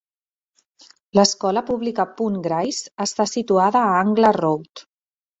[1.17, 4.83] L'Escola Pública Punt Grays està situada a Angle Road.